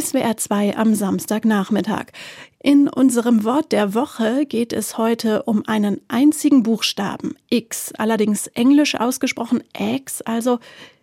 [0.00, 2.06] SWR 2 am Samstagnachmittag.
[2.60, 8.96] In unserem Wort der Woche geht es heute um einen einzigen Buchstaben, X, allerdings englisch
[8.96, 10.58] ausgesprochen X, also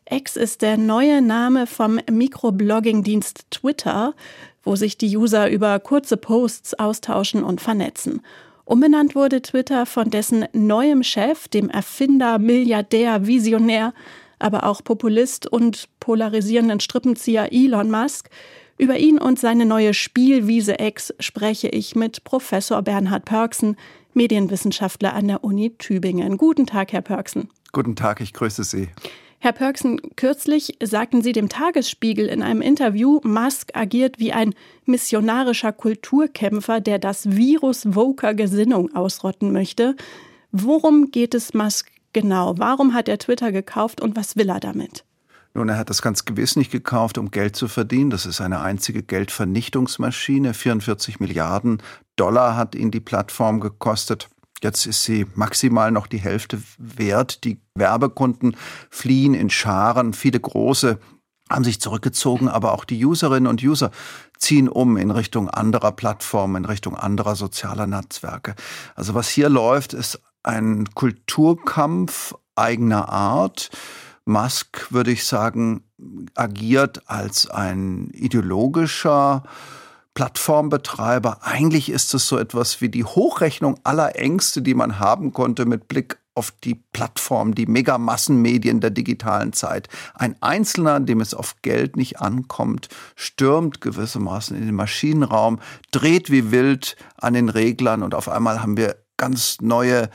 [0.09, 4.13] X ist der neue Name vom Mikroblogging-Dienst Twitter,
[4.63, 8.21] wo sich die User über kurze Posts austauschen und vernetzen.
[8.65, 13.93] Umbenannt wurde Twitter von dessen neuem Chef, dem Erfinder, Milliardär, Visionär,
[14.39, 18.29] aber auch Populist und polarisierenden Strippenzieher Elon Musk.
[18.77, 23.77] Über ihn und seine neue Spielwiese X spreche ich mit Professor Bernhard Pörksen,
[24.13, 26.37] Medienwissenschaftler an der Uni Tübingen.
[26.37, 27.49] Guten Tag, Herr Pörksen.
[27.71, 28.89] Guten Tag, ich grüße Sie.
[29.43, 34.53] Herr Pörksen, kürzlich sagten Sie dem Tagesspiegel in einem Interview, Musk agiert wie ein
[34.85, 39.95] missionarischer Kulturkämpfer, der das Virus woker Gesinnung ausrotten möchte.
[40.51, 42.53] Worum geht es Musk genau?
[42.57, 45.05] Warum hat er Twitter gekauft und was will er damit?
[45.53, 48.09] Nun, er hat das ganz gewiss nicht gekauft, um Geld zu verdienen.
[48.09, 50.53] Das ist eine einzige Geldvernichtungsmaschine.
[50.53, 51.81] 44 Milliarden
[52.15, 54.29] Dollar hat ihn die Plattform gekostet.
[54.63, 57.43] Jetzt ist sie maximal noch die Hälfte wert.
[57.43, 58.55] Die Werbekunden
[58.89, 60.13] fliehen in Scharen.
[60.13, 60.99] Viele große
[61.49, 63.91] haben sich zurückgezogen, aber auch die Userinnen und User
[64.37, 68.55] ziehen um in Richtung anderer Plattformen, in Richtung anderer sozialer Netzwerke.
[68.95, 73.69] Also was hier läuft, ist ein Kulturkampf eigener Art
[74.25, 75.83] Musk, würde ich sagen,
[76.35, 79.43] agiert als ein ideologischer
[80.13, 81.39] Plattformbetreiber.
[81.41, 85.87] Eigentlich ist es so etwas wie die Hochrechnung aller Ängste, die man haben konnte mit
[85.87, 89.89] Blick auf die Plattform, die Megamassenmedien der digitalen Zeit.
[90.13, 95.59] Ein Einzelner, dem es auf Geld nicht ankommt, stürmt gewissermaßen in den Maschinenraum,
[95.91, 100.09] dreht wie wild an den Reglern und auf einmal haben wir ganz neue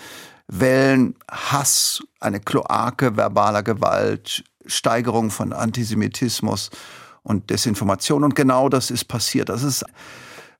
[0.49, 6.71] Wellen, Hass, eine Kloake verbaler Gewalt, Steigerung von Antisemitismus
[7.23, 8.25] und Desinformation.
[8.25, 9.49] Und genau das ist passiert.
[9.49, 9.85] Das ist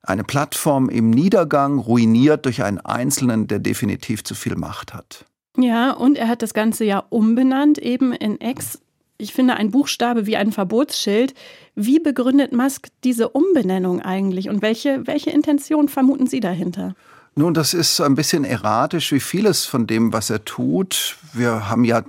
[0.03, 5.25] eine Plattform im Niedergang, ruiniert durch einen Einzelnen, der definitiv zu viel Macht hat.
[5.57, 8.79] Ja, und er hat das Ganze ja umbenannt, eben in Ex.
[9.17, 11.33] Ich finde ein Buchstabe wie ein Verbotsschild.
[11.73, 16.93] Wie begründet Musk diese Umbenennung eigentlich und welche, welche Intention vermuten Sie dahinter?
[17.37, 21.17] Nun, das ist ein bisschen erratisch wie vieles von dem, was er tut.
[21.33, 22.01] Wir haben ja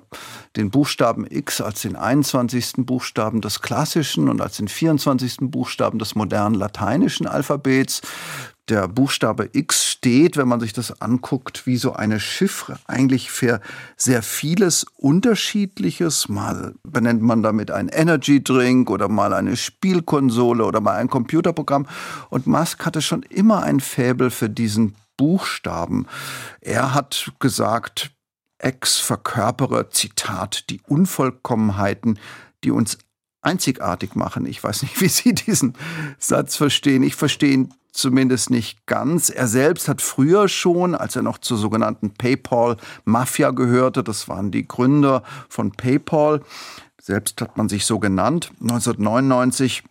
[0.56, 2.86] den Buchstaben X als den 21.
[2.86, 5.36] Buchstaben des klassischen und als den 24.
[5.42, 8.00] Buchstaben des modernen lateinischen Alphabets.
[8.70, 13.60] Der Buchstabe X steht, wenn man sich das anguckt, wie so eine Chiffre, eigentlich für
[13.98, 16.30] sehr vieles Unterschiedliches.
[16.30, 21.86] Mal benennt man damit einen Energy Drink oder mal eine Spielkonsole oder mal ein Computerprogramm.
[22.30, 26.06] Und Musk hatte schon immer ein Faible für diesen Buchstaben.
[26.62, 28.12] Er hat gesagt,
[28.56, 32.18] Ex verkörpere, Zitat, die Unvollkommenheiten,
[32.64, 32.96] die uns
[33.42, 34.46] einzigartig machen.
[34.46, 35.74] Ich weiß nicht, wie Sie diesen
[36.18, 37.02] Satz verstehen.
[37.02, 39.28] Ich verstehe ihn zumindest nicht ganz.
[39.28, 44.66] Er selbst hat früher schon, als er noch zur sogenannten PayPal-Mafia gehörte, das waren die
[44.66, 46.42] Gründer von PayPal,
[47.00, 49.82] selbst hat man sich so genannt, 1999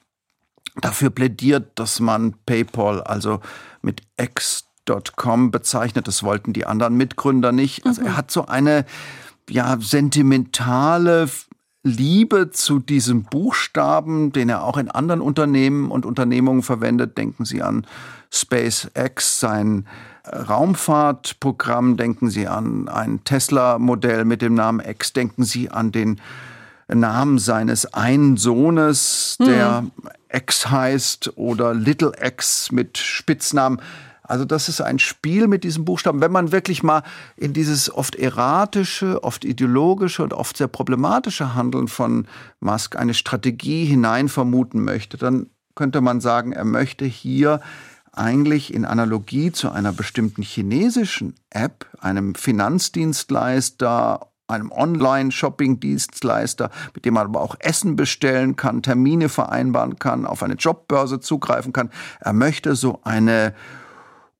[0.79, 3.41] dafür plädiert, dass man PayPal also
[3.81, 4.66] mit Ex
[5.15, 6.07] Com bezeichnet.
[6.07, 7.85] Das wollten die anderen Mitgründer nicht.
[7.85, 8.07] Also mhm.
[8.07, 8.85] er hat so eine
[9.49, 11.29] ja sentimentale
[11.83, 17.17] Liebe zu diesem Buchstaben, den er auch in anderen Unternehmen und Unternehmungen verwendet.
[17.17, 17.85] Denken Sie an
[18.31, 19.87] SpaceX, sein
[20.27, 21.95] Raumfahrtprogramm.
[21.95, 25.13] Denken Sie an ein Tesla-Modell mit dem Namen X.
[25.13, 26.19] Denken Sie an den
[26.89, 29.91] Namen seines einen Sohnes, der mhm.
[30.31, 33.81] X heißt, oder Little X mit Spitznamen.
[34.27, 36.21] Also das ist ein Spiel mit diesen Buchstaben.
[36.21, 37.01] Wenn man wirklich mal
[37.35, 42.27] in dieses oft erratische, oft ideologische und oft sehr problematische Handeln von
[42.59, 47.61] Musk eine Strategie hinein vermuten möchte, dann könnte man sagen, er möchte hier
[48.11, 57.27] eigentlich in Analogie zu einer bestimmten chinesischen App, einem Finanzdienstleister, einem Online-Shopping-Dienstleister, mit dem man
[57.27, 61.91] aber auch Essen bestellen kann, Termine vereinbaren kann, auf eine Jobbörse zugreifen kann.
[62.19, 63.53] Er möchte so eine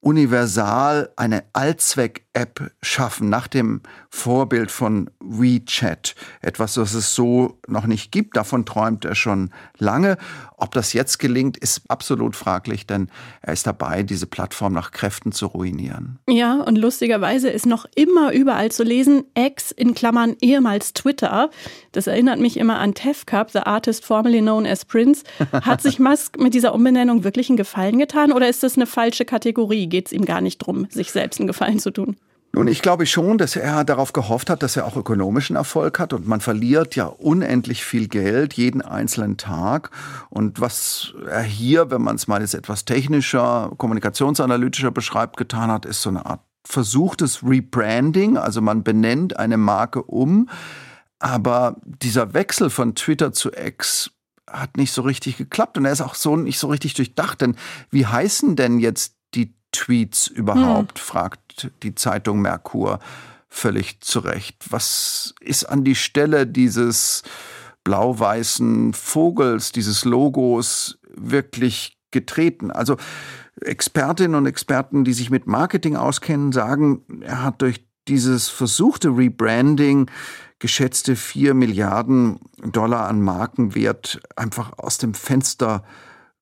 [0.02, 6.16] universal eine Allzweck-App schaffen, nach dem Vorbild von WeChat.
[6.42, 8.38] Etwas, das es so noch nicht gibt.
[8.38, 10.18] Davon träumt er schon lange.
[10.56, 13.10] Ob das jetzt gelingt, ist absolut fraglich, denn
[13.42, 16.20] er ist dabei, diese Plattform nach Kräften zu ruinieren.
[16.30, 21.50] Ja, und lustigerweise ist noch immer überall zu lesen, X in Klammern ehemals Twitter.
[21.92, 25.24] Das erinnert mich immer an Tefkap, the artist formerly known as Prince.
[25.52, 29.26] Hat sich Musk mit dieser Umbenennung wirklich einen Gefallen getan oder ist das eine falsche
[29.26, 29.87] Kategorie?
[29.90, 32.18] Geht es ihm gar nicht darum, sich selbst einen Gefallen zu tun?
[32.54, 36.14] Nun, ich glaube schon, dass er darauf gehofft hat, dass er auch ökonomischen Erfolg hat.
[36.14, 39.92] Und man verliert ja unendlich viel Geld jeden einzelnen Tag.
[40.30, 45.86] Und was er hier, wenn man es mal jetzt etwas technischer, kommunikationsanalytischer beschreibt, getan hat,
[45.86, 50.50] ist so eine Art versuchtes Rebranding, also man benennt eine Marke um,
[51.20, 54.12] aber dieser Wechsel von Twitter zu X
[54.50, 55.78] hat nicht so richtig geklappt.
[55.78, 57.56] Und er ist auch so nicht so richtig durchdacht, denn
[57.90, 59.17] wie heißen denn jetzt
[59.78, 61.06] Tweets überhaupt, hm.
[61.06, 63.00] fragt die Zeitung Merkur
[63.48, 64.58] völlig zurecht.
[64.70, 67.24] Was ist an die Stelle dieses
[67.84, 72.72] blau-weißen Vogels, dieses Logos wirklich getreten?
[72.72, 72.98] Also
[73.62, 80.10] Expertinnen und Experten, die sich mit Marketing auskennen, sagen, er hat durch dieses versuchte Rebranding
[80.60, 85.84] geschätzte vier Milliarden Dollar an Markenwert einfach aus dem Fenster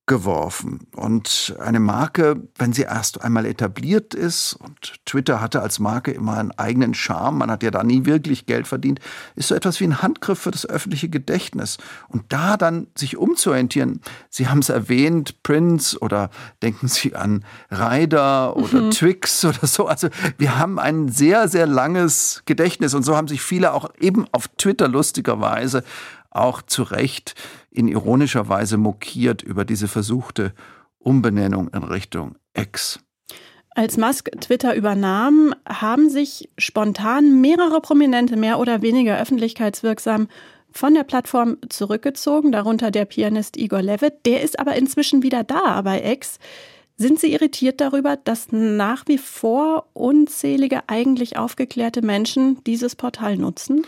[0.08, 0.82] geworfen.
[0.96, 6.38] Und eine Marke, wenn sie erst einmal etabliert ist, und Twitter hatte als Marke immer
[6.38, 9.00] einen eigenen Charme, man hat ja da nie wirklich Geld verdient,
[9.36, 11.78] ist so etwas wie ein Handgriff für das öffentliche Gedächtnis.
[12.08, 16.30] Und da dann sich umzuorientieren, Sie haben es erwähnt, Prince oder
[16.62, 18.92] denken Sie an Ryder oder mhm.
[18.92, 19.88] Twix oder so.
[19.88, 24.28] Also wir haben ein sehr, sehr langes Gedächtnis und so haben sich viele auch eben
[24.32, 25.84] auf Twitter lustigerweise
[26.36, 27.36] auch zu Recht
[27.72, 30.54] in ironischer Weise mokiert über diese versuchte
[30.98, 33.00] Umbenennung in Richtung X.
[33.78, 40.30] Als Musk Twitter übernahm, haben sich spontan mehrere Prominente mehr oder weniger öffentlichkeitswirksam
[40.72, 44.26] von der Plattform zurückgezogen, darunter der Pianist Igor Levitt.
[44.26, 46.40] Der ist aber inzwischen wieder da bei X.
[46.98, 53.86] Sind Sie irritiert darüber, dass nach wie vor unzählige eigentlich aufgeklärte Menschen dieses Portal nutzen?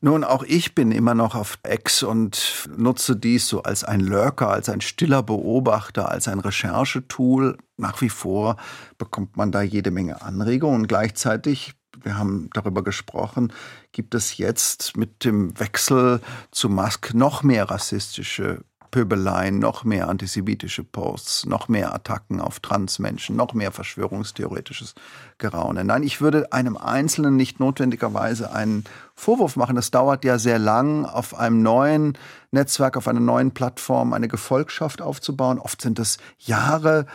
[0.00, 4.48] Nun, auch ich bin immer noch auf X und nutze dies so als ein Lurker,
[4.48, 7.58] als ein stiller Beobachter, als ein Recherchetool.
[7.76, 8.56] Nach wie vor
[8.96, 13.52] bekommt man da jede Menge Anregungen und gleichzeitig wir haben darüber gesprochen,
[13.92, 20.84] gibt es jetzt mit dem Wechsel zu Musk noch mehr rassistische Pöbeleien, noch mehr antisemitische
[20.84, 24.94] Posts, noch mehr Attacken auf Transmenschen, noch mehr verschwörungstheoretisches
[25.38, 25.84] Geraune.
[25.84, 29.76] Nein, ich würde einem Einzelnen nicht notwendigerweise einen Vorwurf machen.
[29.76, 32.18] Es dauert ja sehr lang, auf einem neuen
[32.50, 35.58] Netzwerk, auf einer neuen Plattform eine Gefolgschaft aufzubauen.
[35.58, 37.06] Oft sind es Jahre,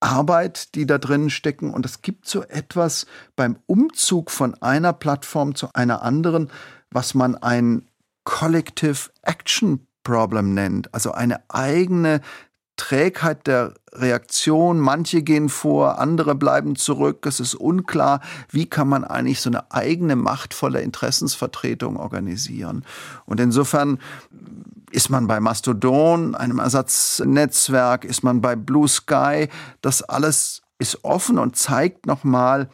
[0.00, 1.72] Arbeit, die da drin stecken.
[1.72, 6.50] Und es gibt so etwas beim Umzug von einer Plattform zu einer anderen,
[6.90, 7.88] was man ein
[8.24, 12.20] Collective Action Problem nennt, also eine eigene
[12.76, 14.78] Trägheit der Reaktion.
[14.78, 17.26] Manche gehen vor, andere bleiben zurück.
[17.26, 18.20] Es ist unklar,
[18.50, 22.84] wie kann man eigentlich so eine eigene machtvolle Interessensvertretung organisieren.
[23.24, 23.98] Und insofern
[24.92, 29.48] ist man bei Mastodon, einem Ersatznetzwerk, ist man bei Blue Sky.
[29.80, 32.68] Das alles ist offen und zeigt nochmal,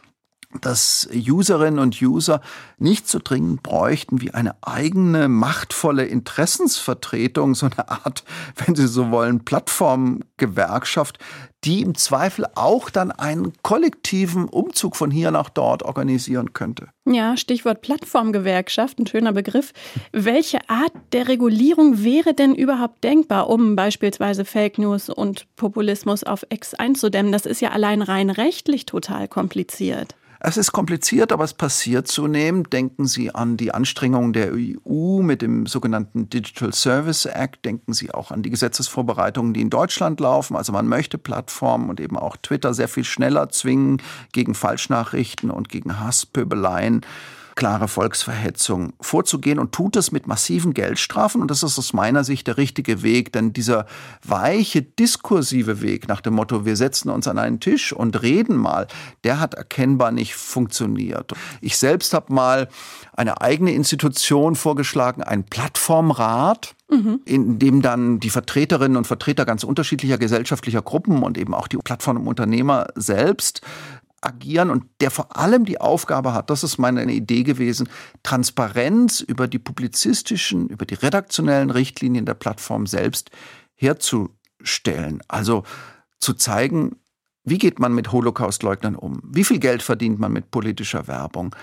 [0.60, 2.40] dass Userinnen und User
[2.78, 8.24] nicht so dringend bräuchten wie eine eigene machtvolle Interessensvertretung, so eine Art,
[8.56, 11.18] wenn Sie so wollen, Plattformgewerkschaft,
[11.64, 16.88] die im Zweifel auch dann einen kollektiven Umzug von hier nach dort organisieren könnte.
[17.04, 19.72] Ja, Stichwort Plattformgewerkschaft, ein schöner Begriff.
[20.12, 26.44] Welche Art der Regulierung wäre denn überhaupt denkbar, um beispielsweise Fake News und Populismus auf
[26.48, 27.30] X einzudämmen?
[27.30, 30.16] Das ist ja allein rein rechtlich total kompliziert.
[30.44, 32.72] Es ist kompliziert, aber es passiert zunehmend.
[32.72, 37.64] Denken Sie an die Anstrengungen der EU mit dem sogenannten Digital Service Act.
[37.64, 40.56] Denken Sie auch an die Gesetzesvorbereitungen, die in Deutschland laufen.
[40.56, 45.68] Also man möchte Plattformen und eben auch Twitter sehr viel schneller zwingen gegen Falschnachrichten und
[45.68, 47.02] gegen Hasspöbeleien
[47.54, 51.40] klare Volksverhetzung vorzugehen und tut es mit massiven Geldstrafen.
[51.40, 53.86] Und das ist aus meiner Sicht der richtige Weg, denn dieser
[54.24, 58.86] weiche, diskursive Weg nach dem Motto, wir setzen uns an einen Tisch und reden mal,
[59.24, 61.32] der hat erkennbar nicht funktioniert.
[61.60, 62.68] Ich selbst habe mal
[63.14, 67.20] eine eigene Institution vorgeschlagen, einen Plattformrat, mhm.
[67.24, 71.78] in dem dann die Vertreterinnen und Vertreter ganz unterschiedlicher gesellschaftlicher Gruppen und eben auch die
[71.78, 73.62] Plattformunternehmer selbst
[74.22, 77.88] agieren und der vor allem die Aufgabe hat, das ist meine Idee gewesen,
[78.22, 83.30] Transparenz über die publizistischen, über die redaktionellen Richtlinien der Plattform selbst
[83.74, 85.20] herzustellen.
[85.28, 85.64] Also
[86.20, 86.96] zu zeigen,
[87.44, 89.20] wie geht man mit Holocaustleugnern um?
[89.24, 91.54] Wie viel Geld verdient man mit politischer Werbung?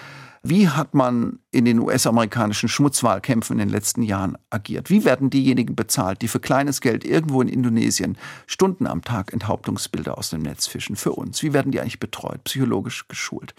[0.42, 4.90] Wie hat man in den US-amerikanischen Schmutzwahlkämpfen in den letzten Jahren agiert?
[4.90, 8.18] Wie werden diejenigen bezahlt, die für kleines Geld irgendwo in Indonesien
[8.48, 10.96] Stunden am Tag Enthauptungsbilder aus dem Netz fischen?
[10.96, 11.44] Für uns.
[11.44, 13.54] Wie werden die eigentlich betreut, psychologisch geschult?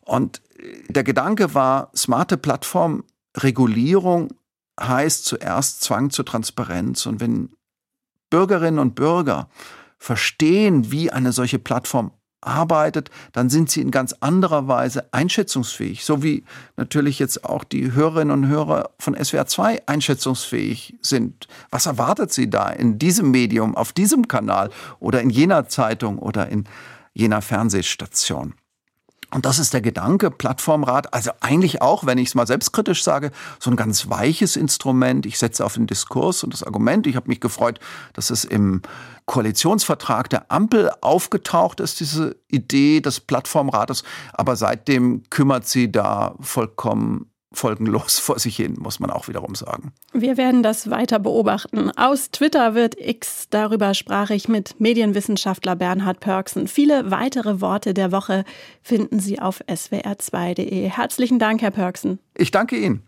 [0.00, 0.42] Und
[0.88, 3.04] der Gedanke war, smarte Plattform,
[3.36, 4.32] Regulierung
[4.80, 7.06] heißt zuerst Zwang zur Transparenz.
[7.06, 7.50] Und wenn
[8.30, 9.48] Bürgerinnen und Bürger
[10.00, 16.04] verstehen, wie eine solche Plattform arbeitet, dann sind sie in ganz anderer Weise einschätzungsfähig.
[16.04, 16.42] So wie
[16.76, 21.48] natürlich jetzt auch die Hörerinnen und Hörer von SWR 2 einschätzungsfähig sind.
[21.70, 26.48] Was erwartet sie da in diesem Medium, auf diesem Kanal oder in jener Zeitung oder
[26.48, 26.64] in
[27.12, 28.54] jener Fernsehstation?
[29.32, 33.30] Und das ist der Gedanke, Plattformrat, also eigentlich auch, wenn ich es mal selbstkritisch sage,
[33.60, 35.24] so ein ganz weiches Instrument.
[35.24, 37.06] Ich setze auf den Diskurs und das Argument.
[37.06, 37.78] Ich habe mich gefreut,
[38.12, 38.82] dass es im
[39.26, 44.02] Koalitionsvertrag der Ampel aufgetaucht ist, diese Idee des Plattformrates.
[44.32, 49.92] Aber seitdem kümmert sie da vollkommen folgenlos vor sich hin, muss man auch wiederum sagen.
[50.12, 51.90] Wir werden das weiter beobachten.
[51.96, 56.68] Aus Twitter wird X, darüber sprach ich mit Medienwissenschaftler Bernhard Pörksen.
[56.68, 58.44] Viele weitere Worte der Woche
[58.82, 60.88] finden Sie auf swr2.de.
[60.88, 62.20] Herzlichen Dank, Herr Pörksen.
[62.36, 63.02] Ich danke Ihnen.